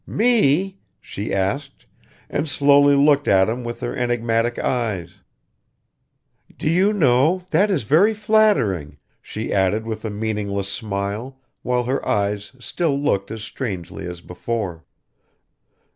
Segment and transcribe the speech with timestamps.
[0.07, 1.85] "Me?" she asked,
[2.27, 5.17] and slowly looked at him with her enigmatic eyes.
[6.57, 12.03] "Do you know, that is very flattering," she added with a meaningless smile, while her
[12.03, 14.83] eyes still looked as strangely as before.